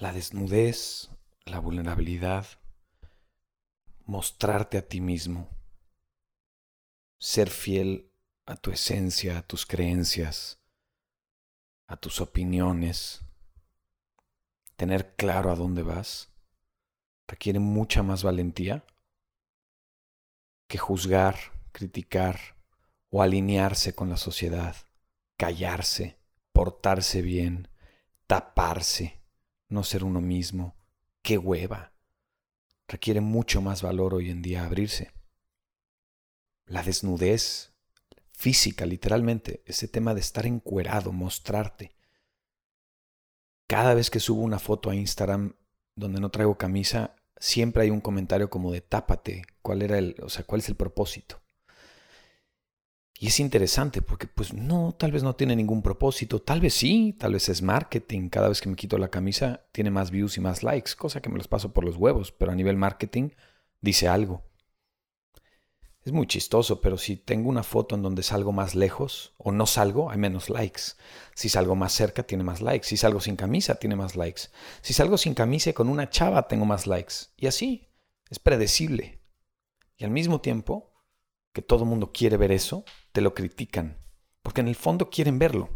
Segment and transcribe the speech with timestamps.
[0.00, 1.08] La desnudez,
[1.44, 2.46] la vulnerabilidad,
[4.06, 5.48] mostrarte a ti mismo,
[7.20, 8.10] ser fiel
[8.44, 10.58] a tu esencia, a tus creencias,
[11.86, 13.22] a tus opiniones,
[14.74, 16.28] tener claro a dónde vas,
[17.28, 18.84] requiere mucha más valentía
[20.66, 21.36] que juzgar,
[21.70, 22.56] criticar
[23.10, 24.74] o alinearse con la sociedad,
[25.36, 26.18] callarse,
[26.52, 27.68] portarse bien,
[28.26, 29.23] taparse,
[29.68, 30.76] no ser uno mismo.
[31.22, 31.92] ¡Qué hueva!
[32.88, 35.12] Requiere mucho más valor hoy en día abrirse.
[36.66, 37.74] La desnudez
[38.32, 41.94] física, literalmente, ese tema de estar encuerado, mostrarte.
[43.66, 45.54] Cada vez que subo una foto a Instagram
[45.94, 50.28] donde no traigo camisa, siempre hay un comentario como de tápate, cuál era el, o
[50.28, 51.43] sea, cuál es el propósito.
[53.18, 57.14] Y es interesante porque pues no, tal vez no tiene ningún propósito, tal vez sí,
[57.18, 60.40] tal vez es marketing, cada vez que me quito la camisa tiene más views y
[60.40, 63.30] más likes, cosa que me los paso por los huevos, pero a nivel marketing
[63.80, 64.42] dice algo.
[66.04, 69.64] Es muy chistoso, pero si tengo una foto en donde salgo más lejos o no
[69.64, 70.82] salgo, hay menos likes.
[71.34, 72.86] Si salgo más cerca, tiene más likes.
[72.86, 74.42] Si salgo sin camisa, tiene más likes.
[74.82, 77.14] Si salgo sin camisa y con una chava, tengo más likes.
[77.38, 77.88] Y así,
[78.28, 79.22] es predecible.
[79.96, 80.93] Y al mismo tiempo
[81.54, 83.96] que todo el mundo quiere ver eso, te lo critican.
[84.42, 85.70] Porque en el fondo quieren verlo.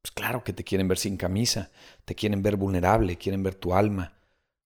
[0.00, 1.70] Pues claro que te quieren ver sin camisa,
[2.06, 4.16] te quieren ver vulnerable, quieren ver tu alma,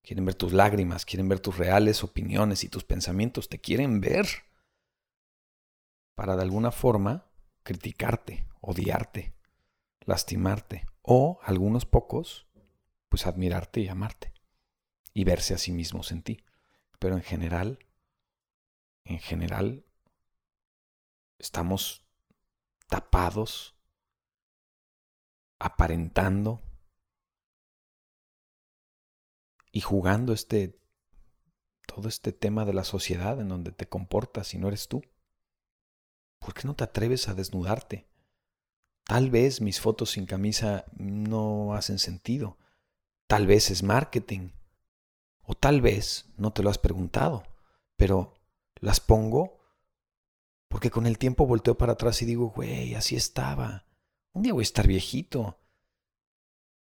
[0.03, 4.25] Quieren ver tus lágrimas, quieren ver tus reales opiniones y tus pensamientos, te quieren ver
[6.15, 7.25] para de alguna forma
[7.63, 9.33] criticarte, odiarte,
[10.01, 12.47] lastimarte o algunos pocos,
[13.09, 14.33] pues admirarte y amarte
[15.13, 16.43] y verse a sí mismos en ti.
[16.97, 17.79] Pero en general,
[19.05, 19.85] en general,
[21.37, 22.05] estamos
[22.87, 23.75] tapados,
[25.59, 26.61] aparentando,
[29.71, 30.77] y jugando este
[31.87, 35.01] todo este tema de la sociedad en donde te comportas y no eres tú.
[36.39, 38.07] ¿Por qué no te atreves a desnudarte?
[39.03, 42.57] Tal vez mis fotos sin camisa no hacen sentido.
[43.27, 44.51] Tal vez es marketing.
[45.43, 47.43] O tal vez no te lo has preguntado,
[47.97, 48.33] pero
[48.81, 49.57] las pongo
[50.67, 53.85] porque con el tiempo volteo para atrás y digo, güey, así estaba.
[54.33, 55.57] Un día voy a estar viejito.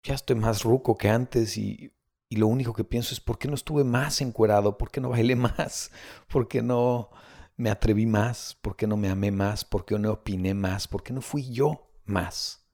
[0.02, 1.94] Ya estoy más ruco que antes y
[2.34, 4.76] y lo único que pienso es, ¿por qué no estuve más encuerado?
[4.76, 5.92] ¿Por qué no bailé más?
[6.28, 7.10] ¿Por qué no
[7.56, 8.58] me atreví más?
[8.60, 9.64] ¿Por qué no me amé más?
[9.64, 10.88] ¿Por qué no opiné más?
[10.88, 12.66] ¿Por qué no fui yo más?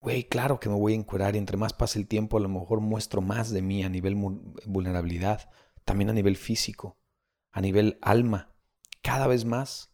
[0.00, 2.48] Güey, claro que me voy a encuerar y entre más pase el tiempo a lo
[2.48, 4.14] mejor muestro más de mí a nivel
[4.64, 5.50] vulnerabilidad,
[5.84, 6.96] también a nivel físico,
[7.56, 8.54] a nivel alma,
[9.02, 9.90] cada vez más.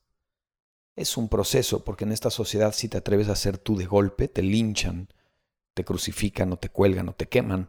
[0.97, 4.29] Es un proceso porque en esta sociedad si te atreves a ser tú de golpe,
[4.29, 5.09] te linchan,
[5.75, 7.69] te crucifican o te cuelgan o te queman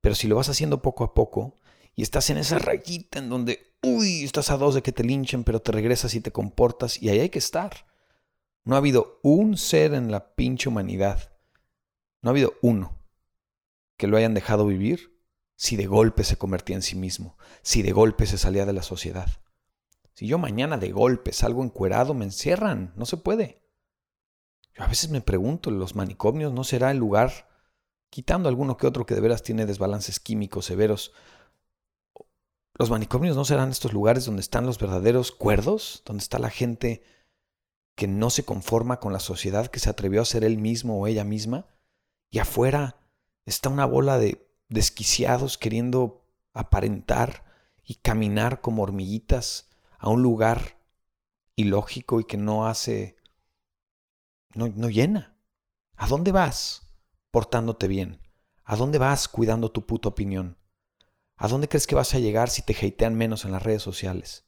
[0.00, 1.54] pero si lo vas haciendo poco a poco
[1.94, 5.44] y estás en esa rayita en donde, uy, estás a dos de que te linchen,
[5.44, 7.86] pero te regresas y te comportas y ahí hay que estar.
[8.64, 11.32] No ha habido un ser en la pinche humanidad,
[12.22, 12.98] no ha habido uno
[13.96, 15.17] que lo hayan dejado vivir
[15.58, 18.84] si de golpe se convertía en sí mismo, si de golpe se salía de la
[18.84, 19.28] sociedad.
[20.14, 23.60] Si yo mañana de golpe salgo encuerado, me encierran, no se puede.
[24.76, 27.48] Yo a veces me pregunto, ¿los manicomios no será el lugar
[28.08, 31.12] quitando alguno que otro que de veras tiene desbalances químicos severos,
[32.74, 37.02] los manicomios no serán estos lugares donde están los verdaderos cuerdos, donde está la gente
[37.96, 41.08] que no se conforma con la sociedad, que se atrevió a ser él mismo o
[41.08, 41.66] ella misma,
[42.30, 43.00] y afuera
[43.44, 47.44] está una bola de desquiciados queriendo aparentar
[47.84, 50.78] y caminar como hormiguitas a un lugar
[51.56, 53.16] ilógico y que no hace,
[54.54, 55.36] no, no llena.
[55.96, 56.88] ¿A dónde vas?
[57.30, 58.20] portándote bien?
[58.64, 60.56] ¿A dónde vas cuidando tu puta opinión?
[61.36, 64.44] ¿A dónde crees que vas a llegar si te hatean menos en las redes sociales?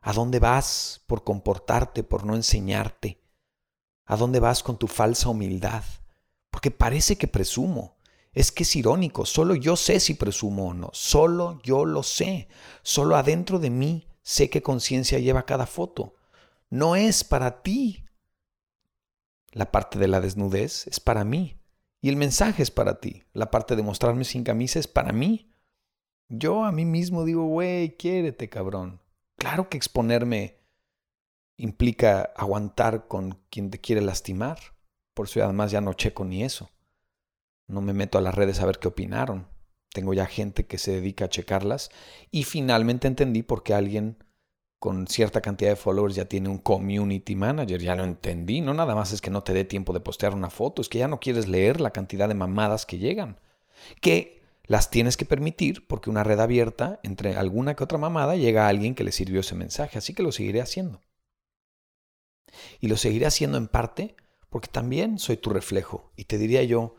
[0.00, 3.20] ¿A dónde vas por comportarte, por no enseñarte?
[4.04, 5.84] ¿A dónde vas con tu falsa humildad?
[6.50, 7.97] Porque parece que presumo.
[8.32, 12.48] Es que es irónico, solo yo sé si presumo o no, solo yo lo sé,
[12.82, 16.14] solo adentro de mí sé qué conciencia lleva cada foto.
[16.68, 18.04] No es para ti.
[19.52, 21.58] La parte de la desnudez es para mí.
[22.02, 23.24] Y el mensaje es para ti.
[23.32, 25.50] La parte de mostrarme sin camisa es para mí.
[26.28, 29.00] Yo a mí mismo digo, güey, quiérete, cabrón.
[29.38, 30.58] Claro que exponerme
[31.56, 34.58] implica aguantar con quien te quiere lastimar.
[35.14, 36.68] Por eso además ya no checo ni eso.
[37.68, 39.46] No me meto a las redes a ver qué opinaron.
[39.92, 41.90] Tengo ya gente que se dedica a checarlas.
[42.30, 44.16] Y finalmente entendí por qué alguien
[44.78, 48.94] con cierta cantidad de followers ya tiene un community manager, ya lo entendí, no nada
[48.94, 51.18] más es que no te dé tiempo de postear una foto, es que ya no
[51.18, 53.40] quieres leer la cantidad de mamadas que llegan.
[54.00, 58.66] que las tienes que permitir porque una red abierta entre alguna que otra mamada llega
[58.66, 61.00] a alguien que le sirvió ese mensaje, así que lo seguiré haciendo.
[62.80, 64.14] Y lo seguiré haciendo en parte
[64.50, 66.12] porque también soy tu reflejo.
[66.16, 66.96] Y te diría yo,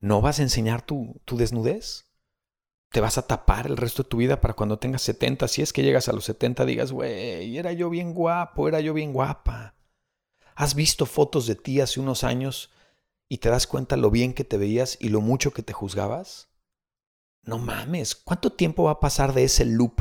[0.00, 2.06] ¿no vas a enseñar tu, tu desnudez?
[2.90, 5.46] ¿Te vas a tapar el resto de tu vida para cuando tengas 70?
[5.46, 8.94] Si es que llegas a los 70 digas, güey, era yo bien guapo, era yo
[8.94, 9.76] bien guapa.
[10.56, 12.70] ¿Has visto fotos de ti hace unos años
[13.28, 16.48] y te das cuenta lo bien que te veías y lo mucho que te juzgabas?
[17.42, 20.00] No mames, ¿cuánto tiempo va a pasar de ese loop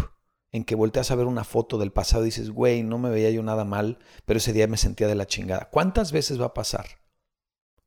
[0.52, 3.30] en que volteas a ver una foto del pasado y dices, güey, no me veía
[3.30, 5.70] yo nada mal, pero ese día me sentía de la chingada.
[5.70, 6.99] ¿Cuántas veces va a pasar?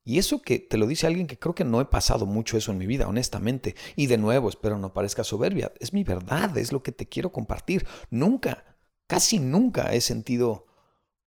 [0.05, 2.73] Y eso que te lo dice alguien que creo que no he pasado mucho eso
[2.73, 3.77] en mi vida, honestamente.
[3.95, 5.73] Y de nuevo, espero no parezca soberbia.
[5.79, 7.87] Es mi verdad, es lo que te quiero compartir.
[8.11, 8.65] Nunca,
[9.07, 10.67] casi nunca he sentido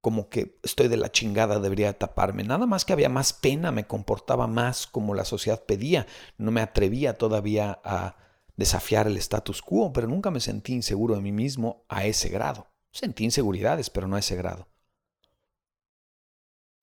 [0.02, 2.44] como que estoy de la chingada, debería taparme.
[2.44, 6.06] Nada más que había más pena, me comportaba más como la sociedad pedía.
[6.38, 8.18] No me atrevía todavía a
[8.58, 12.68] desafiar el status quo, pero nunca me sentí inseguro de mí mismo a ese grado.
[12.92, 14.68] Sentí inseguridades, pero no a ese grado.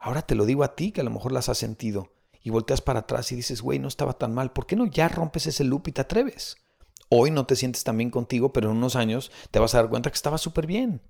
[0.03, 2.13] Ahora te lo digo a ti, que a lo mejor las has sentido,
[2.43, 5.09] y volteas para atrás y dices, güey, no estaba tan mal, ¿por qué no ya
[5.09, 6.57] rompes ese loop y te atreves?
[7.09, 9.89] Hoy no te sientes tan bien contigo, pero en unos años te vas a dar
[9.89, 11.03] cuenta que estaba súper bien.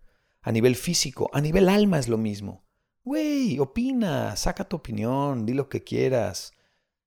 [0.42, 2.64] A nivel físico, a nivel alma es lo mismo.
[3.02, 6.52] Güey, opina, saca tu opinión, di lo que quieras.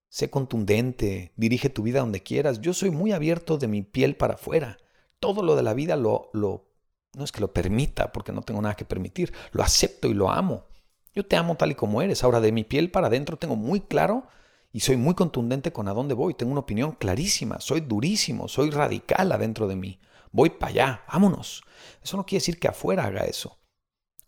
[0.09, 2.61] Sé contundente, dirige tu vida donde quieras.
[2.61, 4.77] Yo soy muy abierto de mi piel para afuera.
[5.19, 6.71] Todo lo de la vida lo, lo,
[7.13, 10.31] no es que lo permita, porque no tengo nada que permitir, lo acepto y lo
[10.31, 10.65] amo.
[11.15, 12.23] Yo te amo tal y como eres.
[12.23, 14.27] Ahora, de mi piel para adentro tengo muy claro
[14.71, 16.33] y soy muy contundente con a dónde voy.
[16.33, 19.99] Tengo una opinión clarísima, soy durísimo, soy radical adentro de mí.
[20.31, 21.63] Voy para allá, vámonos.
[22.03, 23.57] Eso no quiere decir que afuera haga eso.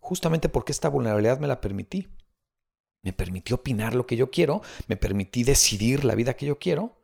[0.00, 2.08] Justamente porque esta vulnerabilidad me la permití
[3.02, 6.96] me permitió opinar lo que yo quiero, me permití decidir la vida que yo quiero.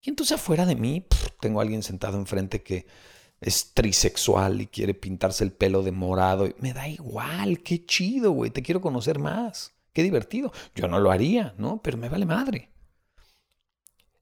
[0.00, 1.06] Y entonces afuera de mí
[1.40, 2.86] tengo a alguien sentado enfrente que
[3.40, 6.48] es trisexual y quiere pintarse el pelo de morado.
[6.58, 9.72] Me da igual, qué chido, güey, te quiero conocer más.
[9.92, 10.52] Qué divertido.
[10.74, 11.80] Yo no lo haría, ¿no?
[11.82, 12.70] Pero me vale madre.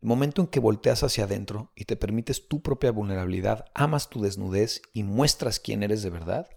[0.02, 4.22] El momento en que volteas hacia adentro y te permites tu propia vulnerabilidad, amas tu
[4.22, 6.48] desnudez y muestras quién eres de verdad,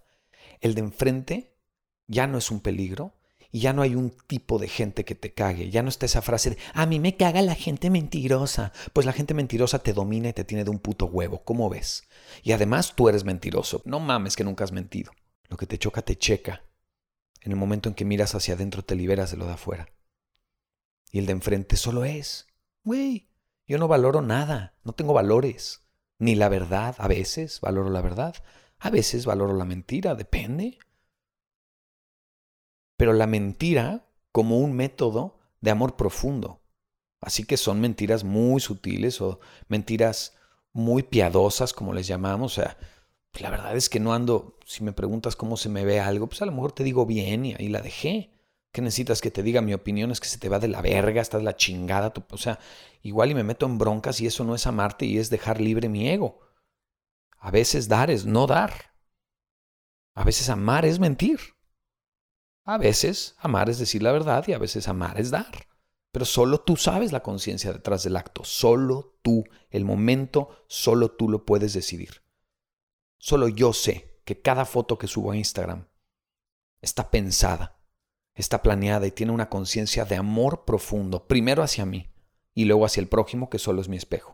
[0.60, 1.56] el de enfrente
[2.06, 3.14] ya no es un peligro,
[3.52, 5.70] y ya no hay un tipo de gente que te cague.
[5.70, 8.72] Ya no está esa frase de, a mí me caga la gente mentirosa.
[8.92, 11.42] Pues la gente mentirosa te domina y te tiene de un puto huevo.
[11.42, 12.04] ¿Cómo ves?
[12.42, 13.82] Y además tú eres mentiroso.
[13.84, 15.12] No mames que nunca has mentido.
[15.48, 16.62] Lo que te choca te checa.
[17.42, 19.88] En el momento en que miras hacia adentro te liberas de lo de afuera.
[21.10, 22.46] Y el de enfrente solo es.
[22.84, 23.30] Güey,
[23.66, 24.76] yo no valoro nada.
[24.84, 25.82] No tengo valores.
[26.18, 26.94] Ni la verdad.
[26.98, 28.36] A veces valoro la verdad.
[28.78, 30.14] A veces valoro la mentira.
[30.14, 30.78] Depende
[33.00, 36.60] pero la mentira como un método de amor profundo.
[37.22, 40.36] Así que son mentiras muy sutiles o mentiras
[40.74, 42.58] muy piadosas, como les llamamos.
[42.58, 42.76] O sea,
[43.40, 46.42] la verdad es que no ando, si me preguntas cómo se me ve algo, pues
[46.42, 48.34] a lo mejor te digo bien y ahí la dejé.
[48.70, 49.62] ¿Qué necesitas que te diga?
[49.62, 52.12] Mi opinión es que se te va de la verga, estás la chingada.
[52.30, 52.58] o sea,
[53.00, 55.88] igual y me meto en broncas y eso no es amarte y es dejar libre
[55.88, 56.40] mi ego.
[57.38, 58.92] A veces dar es no dar.
[60.14, 61.40] A veces amar es mentir.
[62.70, 65.66] A veces amar es decir la verdad y a veces amar es dar.
[66.12, 68.44] Pero solo tú sabes la conciencia detrás del acto.
[68.44, 69.42] Solo tú.
[69.70, 72.22] El momento, solo tú lo puedes decidir.
[73.18, 75.88] Solo yo sé que cada foto que subo a Instagram
[76.80, 77.80] está pensada,
[78.34, 82.12] está planeada y tiene una conciencia de amor profundo, primero hacia mí
[82.54, 84.32] y luego hacia el prójimo que solo es mi espejo.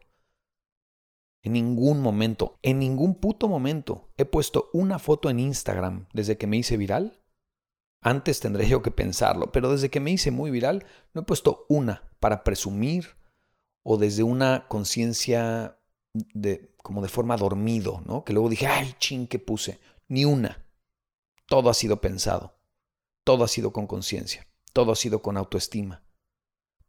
[1.43, 6.47] En ningún momento, en ningún puto momento he puesto una foto en Instagram desde que
[6.47, 7.23] me hice viral
[8.01, 11.67] antes tendré yo que pensarlo, pero desde que me hice muy viral no he puesto
[11.69, 13.17] una para presumir
[13.83, 15.79] o desde una conciencia
[16.13, 18.25] de como de forma dormido, ¿no?
[18.25, 20.65] Que luego dije, "Ay, ching, ¿qué puse?" Ni una.
[21.47, 22.59] Todo ha sido pensado.
[23.25, 24.47] Todo ha sido con conciencia.
[24.73, 26.05] Todo ha sido con autoestima.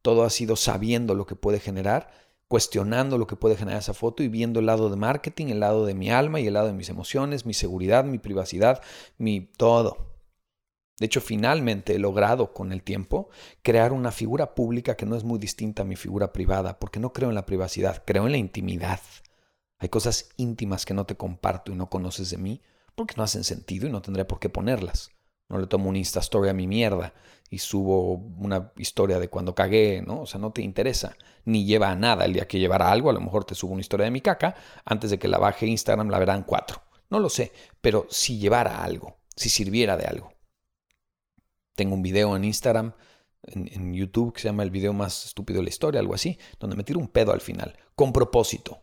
[0.01, 2.11] Todo ha sido sabiendo lo que puede generar,
[2.47, 5.85] cuestionando lo que puede generar esa foto y viendo el lado de marketing, el lado
[5.85, 8.81] de mi alma y el lado de mis emociones, mi seguridad, mi privacidad,
[9.17, 10.16] mi todo.
[10.99, 13.29] De hecho, finalmente he logrado con el tiempo
[13.61, 17.13] crear una figura pública que no es muy distinta a mi figura privada, porque no
[17.13, 18.99] creo en la privacidad, creo en la intimidad.
[19.77, 22.61] Hay cosas íntimas que no te comparto y no conoces de mí,
[22.95, 25.11] porque no hacen sentido y no tendré por qué ponerlas.
[25.49, 27.13] No le tomo una Insta Story a mi mierda
[27.49, 30.21] y subo una historia de cuando cagué, ¿no?
[30.21, 32.25] O sea, no te interesa, ni lleva a nada.
[32.25, 34.55] El día que llevará algo, a lo mejor te subo una historia de mi caca,
[34.83, 36.81] antes de que la baje Instagram la verán cuatro.
[37.09, 40.36] No lo sé, pero si llevara algo, si sirviera de algo.
[41.77, 42.93] Tengo un video en Instagram
[43.43, 46.75] en, YouTube que se llama El video más estúpido de la historia, algo así, donde
[46.75, 48.81] me tiro un pedo al final, con propósito.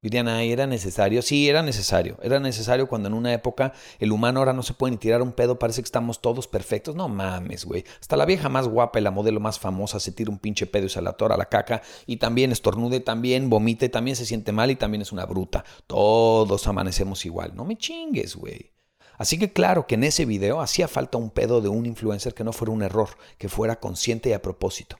[0.00, 1.20] Dirían, era necesario.
[1.20, 2.16] Sí, era necesario.
[2.22, 5.32] Era necesario cuando en una época el humano ahora no se puede ni tirar un
[5.32, 6.94] pedo, parece que estamos todos perfectos.
[6.94, 7.84] No mames, güey.
[8.00, 10.86] Hasta la vieja más guapa y la modelo más famosa se tira un pinche pedo
[10.86, 11.82] y se la tora la caca.
[12.06, 15.64] Y también estornude, también vomite, también se siente mal y también es una bruta.
[15.88, 17.56] Todos amanecemos igual.
[17.56, 18.77] No me chingues, güey.
[19.18, 22.44] Así que claro que en ese video hacía falta un pedo de un influencer que
[22.44, 24.96] no fuera un error, que fuera consciente y a propósito.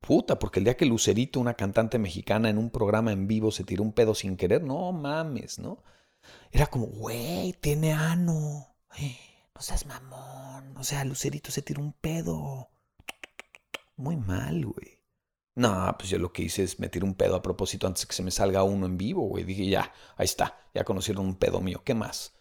[0.00, 3.64] Puta, porque el día que Lucerito, una cantante mexicana, en un programa en vivo se
[3.64, 5.82] tiró un pedo sin querer, no mames, ¿no?
[6.50, 8.74] Era como, güey, tiene ano.
[9.54, 10.76] No seas mamón.
[10.76, 12.70] O sea, Lucerito se tiró un pedo.
[13.96, 15.02] Muy mal, güey.
[15.56, 18.22] No, pues yo lo que hice es meter un pedo a propósito antes que se
[18.22, 19.44] me salga uno en vivo, güey.
[19.44, 22.37] Dije, ya, ahí está, ya conocieron un pedo mío, ¿qué más?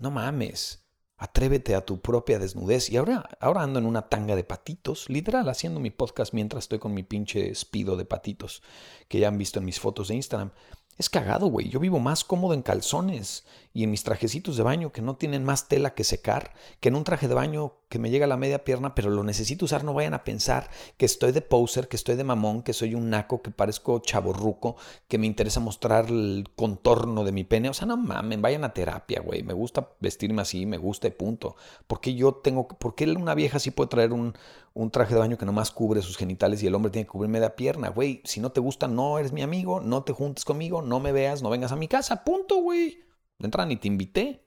[0.00, 0.82] No mames.
[1.18, 2.88] Atrévete a tu propia desnudez.
[2.88, 6.78] Y ahora, ahora ando en una tanga de patitos, literal, haciendo mi podcast mientras estoy
[6.78, 8.62] con mi pinche espido de patitos
[9.08, 10.52] que ya han visto en mis fotos de Instagram.
[11.00, 11.70] Es cagado, güey.
[11.70, 15.44] Yo vivo más cómodo en calzones y en mis trajecitos de baño que no tienen
[15.44, 18.36] más tela que secar, que en un traje de baño que me llega a la
[18.36, 19.82] media pierna, pero lo necesito usar.
[19.82, 23.08] No vayan a pensar que estoy de poser, que estoy de mamón, que soy un
[23.08, 24.76] naco, que parezco chaborruco,
[25.08, 27.70] que me interesa mostrar el contorno de mi pene.
[27.70, 29.42] O sea, no mamen, vayan a terapia, güey.
[29.42, 31.56] Me gusta vestirme así, me gusta y punto.
[31.86, 34.34] porque yo tengo, por qué una vieja sí puede traer un,
[34.72, 37.30] un traje de baño que nomás cubre sus genitales y el hombre tiene que cubrir
[37.30, 38.22] media pierna, güey.
[38.24, 41.42] Si no te gusta, no eres mi amigo, no te juntes conmigo, no me veas,
[41.42, 43.02] no vengas a mi casa, punto, güey.
[43.38, 44.46] De ni te invité.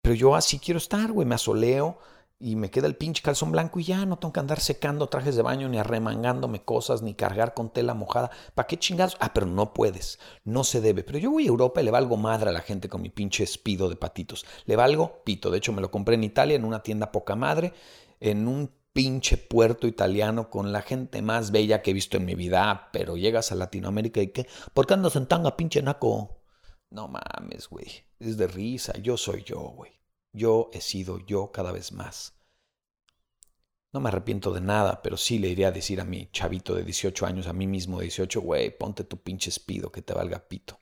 [0.00, 1.26] Pero yo así quiero estar, güey.
[1.26, 1.98] Me asoleo
[2.38, 5.36] y me queda el pinche calzón blanco y ya no tengo que andar secando trajes
[5.36, 8.30] de baño ni arremangándome cosas ni cargar con tela mojada.
[8.54, 9.16] ¿Para qué chingados?
[9.20, 10.18] Ah, pero no puedes.
[10.44, 11.04] No se debe.
[11.04, 13.44] Pero yo voy a Europa y le valgo madre a la gente con mi pinche
[13.44, 14.44] espido de patitos.
[14.66, 15.50] Le valgo pito.
[15.50, 17.72] De hecho, me lo compré en Italia en una tienda poca madre
[18.22, 22.36] en un pinche puerto italiano con la gente más bella que he visto en mi
[22.36, 24.46] vida, pero llegas a Latinoamérica y ¿qué?
[24.72, 26.40] ¿Por qué andas en tanga, pinche naco?
[26.90, 27.86] No mames, güey.
[28.20, 28.92] Es de risa.
[28.98, 29.92] Yo soy yo, güey.
[30.32, 32.34] Yo he sido yo cada vez más.
[33.92, 36.84] No me arrepiento de nada, pero sí le iría a decir a mi chavito de
[36.84, 40.48] 18 años, a mí mismo de 18, güey, ponte tu pinche espido que te valga
[40.48, 40.81] pito.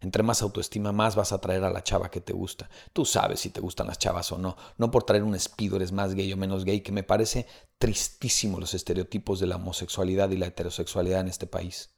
[0.00, 2.68] Entre más autoestima, más vas a traer a la chava que te gusta.
[2.92, 4.56] Tú sabes si te gustan las chavas o no.
[4.76, 7.46] No por traer un espido eres más gay o menos gay, que me parece
[7.78, 11.94] tristísimo los estereotipos de la homosexualidad y la heterosexualidad en este país.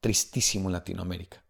[0.00, 1.44] Tristísimo en Latinoamérica.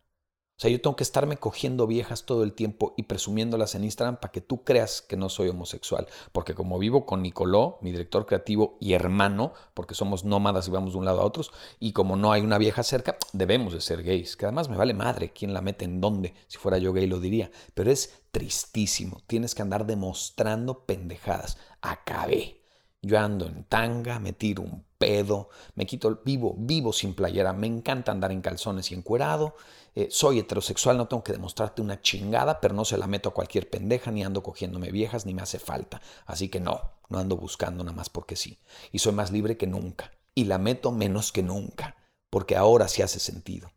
[0.60, 4.18] O sea, yo tengo que estarme cogiendo viejas todo el tiempo y presumiéndolas en Instagram
[4.20, 6.06] para que tú creas que no soy homosexual.
[6.32, 10.92] Porque como vivo con Nicoló, mi director creativo y hermano, porque somos nómadas y vamos
[10.92, 11.44] de un lado a otro,
[11.78, 14.36] y como no hay una vieja cerca, debemos de ser gays.
[14.36, 16.34] Que además me vale madre quién la mete en dónde.
[16.46, 17.50] Si fuera yo gay lo diría.
[17.72, 19.22] Pero es tristísimo.
[19.26, 21.56] Tienes que andar demostrando pendejadas.
[21.80, 22.60] Acabé.
[23.00, 27.54] Yo ando en tanga, me tiro un pedo, me quito vivo, vivo sin playera.
[27.54, 29.54] Me encanta andar en calzones y encuerado
[29.94, 33.34] eh, soy heterosexual, no tengo que demostrarte una chingada, pero no se la meto a
[33.34, 36.00] cualquier pendeja, ni ando cogiéndome viejas, ni me hace falta.
[36.26, 38.60] Así que no, no ando buscando nada más porque sí.
[38.92, 40.12] Y soy más libre que nunca.
[40.34, 41.96] Y la meto menos que nunca,
[42.30, 43.72] porque ahora sí hace sentido.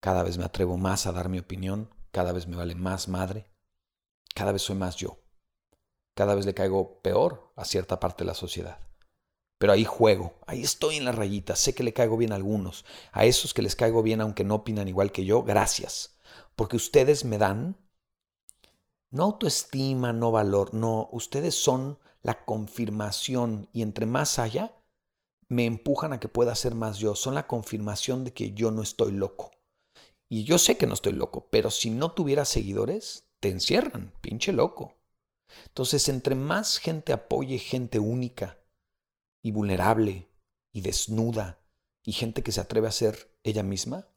[0.00, 3.50] Cada vez me atrevo más a dar mi opinión, cada vez me vale más madre,
[4.34, 5.18] cada vez soy más yo.
[6.14, 8.87] Cada vez le caigo peor a cierta parte de la sociedad.
[9.58, 12.84] Pero ahí juego, ahí estoy en la rayita, sé que le caigo bien a algunos.
[13.12, 16.16] A esos que les caigo bien aunque no opinan igual que yo, gracias.
[16.54, 17.76] Porque ustedes me dan
[19.10, 24.74] no autoestima, no valor, no, ustedes son la confirmación y entre más haya,
[25.48, 27.14] me empujan a que pueda ser más yo.
[27.14, 29.50] Son la confirmación de que yo no estoy loco.
[30.28, 34.52] Y yo sé que no estoy loco, pero si no tuviera seguidores, te encierran, pinche
[34.52, 34.94] loco.
[35.68, 38.58] Entonces, entre más gente apoye gente única,
[39.48, 40.28] y vulnerable
[40.72, 41.58] y desnuda
[42.04, 44.08] y gente que se atreve a ser ella misma,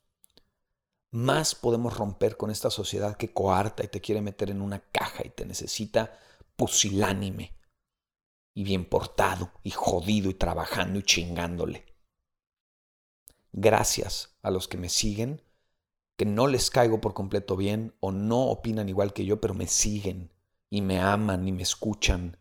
[1.10, 5.26] más podemos romper con esta sociedad que coarta y te quiere meter en una caja
[5.26, 6.20] y te necesita
[6.58, 7.58] pusilánime
[8.54, 11.86] y bien portado y jodido y trabajando y chingándole.
[13.54, 15.42] Gracias a los que me siguen,
[16.18, 19.68] que no les caigo por completo bien o no opinan igual que yo, pero me
[19.68, 20.34] siguen
[20.70, 22.38] y me aman y me escuchan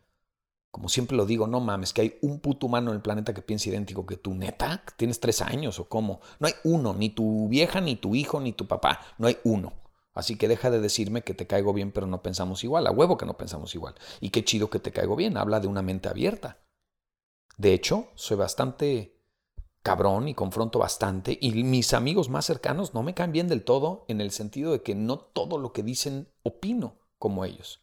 [0.71, 3.43] como siempre lo digo, no mames, que hay un puto humano en el planeta que
[3.43, 6.21] piensa idéntico que tú, neta, tienes tres años o cómo.
[6.39, 9.73] No hay uno, ni tu vieja, ni tu hijo, ni tu papá, no hay uno.
[10.15, 12.87] Así que deja de decirme que te caigo bien, pero no pensamos igual.
[12.87, 13.95] A huevo que no pensamos igual.
[14.21, 16.59] Y qué chido que te caigo bien, habla de una mente abierta.
[17.57, 19.17] De hecho, soy bastante
[19.83, 21.37] cabrón y confronto bastante.
[21.41, 24.83] Y mis amigos más cercanos no me caen bien del todo en el sentido de
[24.83, 27.83] que no todo lo que dicen opino como ellos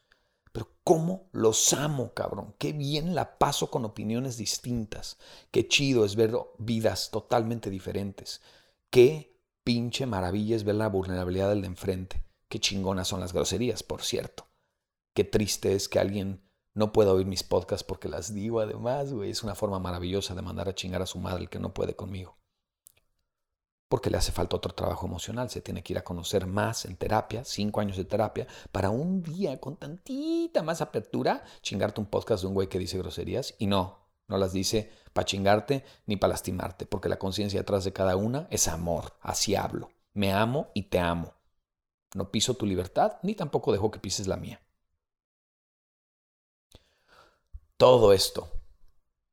[0.57, 2.55] Pero cómo los amo, cabrón.
[2.57, 5.19] Qué bien la paso con opiniones distintas.
[5.51, 8.41] Qué chido es ver vidas totalmente diferentes.
[8.89, 12.23] Qué pinche maravilla es ver la vulnerabilidad del de enfrente.
[12.49, 14.47] Qué chingonas son las groserías, por cierto.
[15.13, 16.41] Qué triste es que alguien
[16.73, 19.29] no pueda oír mis podcasts porque las digo además, güey.
[19.29, 21.95] Es una forma maravillosa de mandar a chingar a su madre el que no puede
[21.95, 22.36] conmigo
[23.87, 26.97] porque le hace falta otro trabajo emocional, se tiene que ir a conocer más en
[26.97, 32.41] terapia, cinco años de terapia, para un día con tantita más apertura, chingarte un podcast
[32.43, 36.33] de un güey que dice groserías y no, no las dice para chingarte ni para
[36.33, 40.83] lastimarte, porque la conciencia detrás de cada una es amor, así hablo, me amo y
[40.83, 41.33] te amo.
[42.13, 44.61] No piso tu libertad, ni tampoco dejo que pises la mía.
[47.77, 48.49] Todo esto,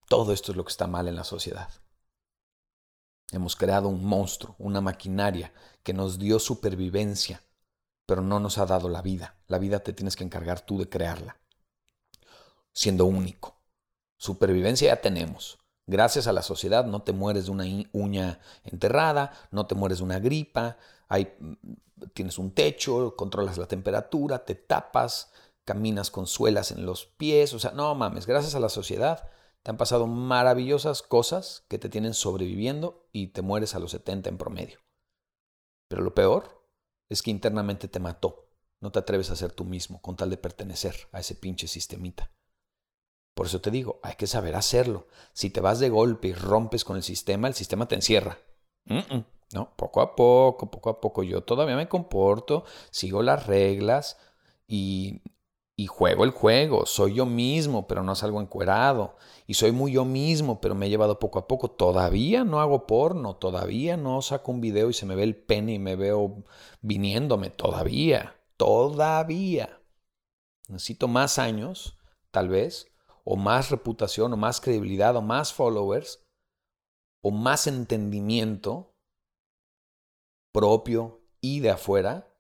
[0.09, 1.71] todo esto es lo que está mal en la sociedad.
[3.33, 5.53] Hemos creado un monstruo, una maquinaria
[5.83, 7.43] que nos dio supervivencia,
[8.07, 9.37] pero no nos ha dado la vida.
[9.49, 11.39] La vida te tienes que encargar tú de crearla,
[12.73, 13.57] siendo único.
[14.17, 15.59] Supervivencia ya tenemos.
[15.87, 20.05] Gracias a la sociedad no te mueres de una uña enterrada, no te mueres de
[20.05, 20.79] una gripa,
[21.09, 21.37] hay,
[22.15, 25.31] tienes un techo, controlas la temperatura, te tapas,
[25.65, 29.29] caminas con suelas en los pies, o sea, no mames, gracias a la sociedad
[29.65, 34.29] te han pasado maravillosas cosas que te tienen sobreviviendo y te mueres a los 70
[34.29, 34.79] en promedio.
[35.89, 36.69] Pero lo peor
[37.09, 38.51] es que internamente te mató.
[38.81, 42.31] No te atreves a ser tú mismo con tal de pertenecer a ese pinche sistemita.
[43.35, 45.07] Por eso te digo, hay que saber hacerlo.
[45.33, 48.39] Si te vas de golpe y rompes con el sistema, el sistema te encierra.
[49.55, 51.23] no, poco a poco, poco a poco.
[51.23, 54.19] Yo todavía me comporto, sigo las reglas
[54.67, 55.23] y
[55.77, 59.17] y juego el juego, soy yo mismo, pero no salgo encuerado.
[59.47, 61.71] Y soy muy yo mismo, pero me he llevado poco a poco.
[61.71, 65.75] Todavía no hago porno, todavía no saco un video y se me ve el pene
[65.75, 66.45] y me veo
[66.81, 67.51] viniéndome.
[67.51, 69.81] Todavía, todavía.
[70.69, 71.99] Necesito más años,
[72.31, 72.87] tal vez,
[73.25, 76.25] o más reputación, o más credibilidad, o más followers,
[77.21, 78.95] o más entendimiento
[80.53, 82.33] propio y de afuera,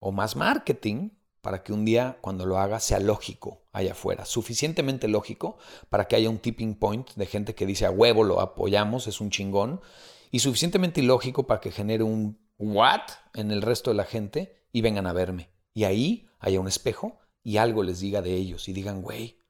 [0.00, 1.10] o más marketing
[1.40, 6.16] para que un día cuando lo haga sea lógico allá afuera, suficientemente lógico para que
[6.16, 9.80] haya un tipping point de gente que dice a huevo lo apoyamos, es un chingón,
[10.30, 13.02] y suficientemente ilógico para que genere un what
[13.34, 15.50] en el resto de la gente y vengan a verme.
[15.74, 19.40] Y ahí haya un espejo y algo les diga de ellos y digan, güey,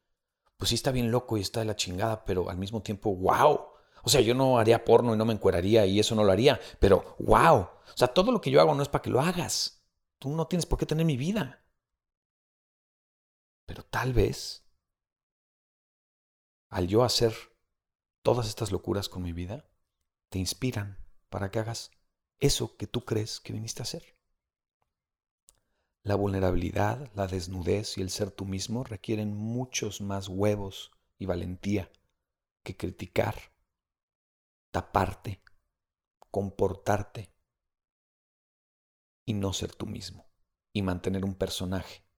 [0.56, 3.60] pues sí está bien loco y está de la chingada, pero al mismo tiempo, wow.
[4.02, 6.60] O sea, yo no haría porno y no me encueraría y eso no lo haría,
[6.78, 7.56] pero wow.
[7.56, 9.82] O sea, todo lo que yo hago no es para que lo hagas.
[10.18, 11.59] Tú no tienes por qué tener mi vida.
[13.70, 14.64] Pero tal vez,
[16.70, 17.32] al yo hacer
[18.20, 19.70] todas estas locuras con mi vida,
[20.28, 21.92] te inspiran para que hagas
[22.40, 24.18] eso que tú crees que viniste a hacer.
[26.02, 31.92] La vulnerabilidad, la desnudez y el ser tú mismo requieren muchos más huevos y valentía
[32.64, 33.36] que criticar,
[34.72, 35.44] taparte,
[36.32, 37.32] comportarte
[39.24, 40.28] y no ser tú mismo
[40.72, 42.09] y mantener un personaje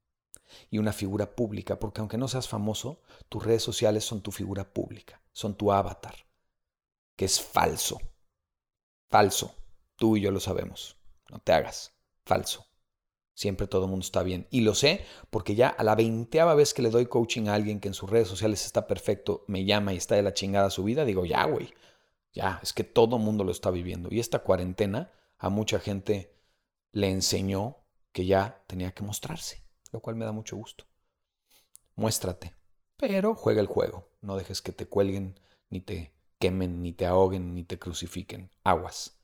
[0.71, 4.65] y una figura pública, porque aunque no seas famoso, tus redes sociales son tu figura
[4.73, 6.15] pública, son tu avatar,
[7.17, 8.01] que es falso.
[9.09, 9.55] Falso.
[9.97, 10.97] Tú y yo lo sabemos.
[11.31, 11.93] No te hagas.
[12.25, 12.67] Falso.
[13.35, 14.47] Siempre todo el mundo está bien.
[14.51, 17.81] Y lo sé porque ya a la veinteava vez que le doy coaching a alguien
[17.81, 20.85] que en sus redes sociales está perfecto, me llama y está de la chingada su
[20.85, 21.73] vida, digo, ya, güey.
[22.33, 24.09] Ya, es que todo el mundo lo está viviendo.
[24.11, 26.35] Y esta cuarentena a mucha gente
[26.93, 27.77] le enseñó
[28.13, 29.62] que ya tenía que mostrarse
[29.93, 30.85] lo cual me da mucho gusto.
[31.95, 32.55] Muéstrate,
[32.97, 34.09] pero juega el juego.
[34.21, 38.51] No dejes que te cuelguen, ni te quemen, ni te ahoguen, ni te crucifiquen.
[38.65, 39.19] Aguas.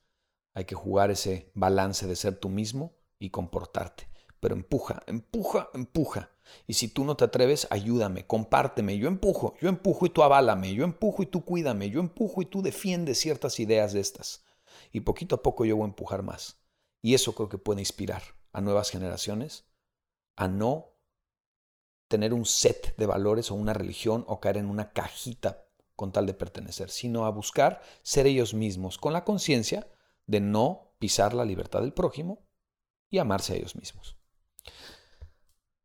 [0.55, 4.09] Hay que jugar ese balance de ser tú mismo y comportarte.
[4.41, 6.31] Pero empuja, empuja, empuja.
[6.67, 8.97] Y si tú no te atreves, ayúdame, compárteme.
[8.99, 10.75] Yo empujo, yo empujo y tú aválame.
[10.75, 11.91] Yo empujo y tú cuídame.
[11.91, 14.45] Yo empujo y tú defiendes ciertas ideas de estas.
[14.93, 16.57] Y poquito a poco yo voy a empujar más.
[17.03, 19.68] Y eso creo que puede inspirar a nuevas generaciones
[20.39, 20.95] a no
[22.07, 26.27] tener un set de valores o una religión o caer en una cajita con tal
[26.27, 29.91] de pertenecer, sino a buscar ser ellos mismos con la conciencia
[30.27, 32.47] de no pisar la libertad del prójimo
[33.11, 34.17] y amarse a ellos mismos.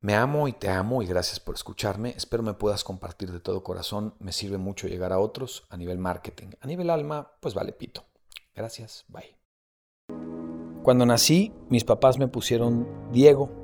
[0.01, 2.09] Me amo y te amo y gracias por escucharme.
[2.15, 4.15] Espero me puedas compartir de todo corazón.
[4.19, 6.49] Me sirve mucho llegar a otros a nivel marketing.
[6.59, 8.05] A nivel alma, pues vale pito.
[8.53, 9.35] Gracias, bye.
[10.83, 13.62] Cuando nací, mis papás me pusieron Diego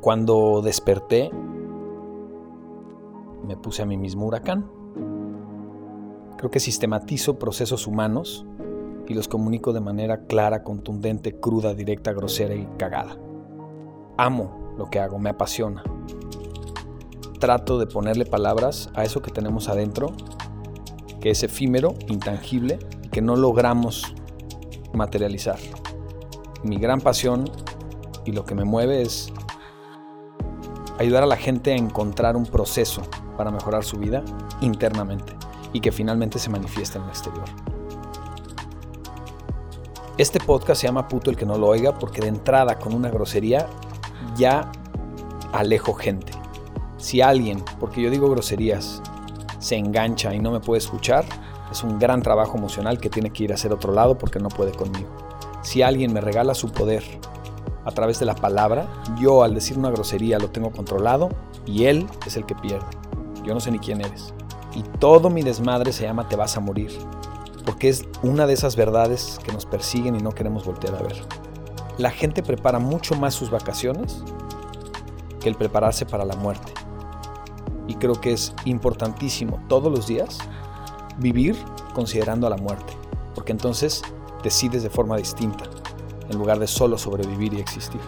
[0.00, 1.30] cuando desperté,
[3.46, 4.70] me puse a mí mismo huracán.
[6.38, 8.46] Creo que sistematizo procesos humanos
[9.08, 13.18] y los comunico de manera clara, contundente, cruda, directa, grosera y cagada.
[14.16, 15.82] Amo lo que hago, me apasiona.
[17.38, 20.12] Trato de ponerle palabras a eso que tenemos adentro,
[21.20, 24.14] que es efímero, intangible y que no logramos
[24.94, 25.58] materializar.
[26.62, 27.44] Mi gran pasión
[28.24, 29.32] y lo que me mueve es
[31.00, 33.00] ayudar a la gente a encontrar un proceso
[33.38, 34.22] para mejorar su vida
[34.60, 35.32] internamente
[35.72, 37.46] y que finalmente se manifieste en el exterior.
[40.18, 43.08] Este podcast se llama Puto el que no lo oiga porque de entrada con una
[43.08, 43.66] grosería
[44.36, 44.70] ya
[45.54, 46.32] alejo gente.
[46.98, 49.00] Si alguien, porque yo digo groserías,
[49.58, 51.24] se engancha y no me puede escuchar,
[51.72, 54.50] es un gran trabajo emocional que tiene que ir a hacer otro lado porque no
[54.50, 55.08] puede conmigo.
[55.62, 57.02] Si alguien me regala su poder
[57.84, 58.88] a través de la palabra,
[59.18, 61.30] yo al decir una grosería lo tengo controlado
[61.66, 62.86] y él es el que pierde.
[63.44, 64.34] Yo no sé ni quién eres.
[64.74, 66.90] Y todo mi desmadre se llama Te vas a morir
[67.70, 71.22] porque es una de esas verdades que nos persiguen y no queremos voltear a ver.
[71.98, 74.24] La gente prepara mucho más sus vacaciones
[75.40, 76.72] que el prepararse para la muerte.
[77.86, 80.38] Y creo que es importantísimo todos los días
[81.18, 81.56] vivir
[81.94, 82.92] considerando a la muerte,
[83.36, 84.02] porque entonces
[84.42, 85.69] decides de forma distinta,
[86.30, 88.00] en lugar de solo sobrevivir y existir.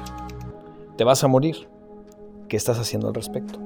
[0.96, 1.68] Te vas a morir.
[2.48, 3.58] ¿Qué estás haciendo al respecto?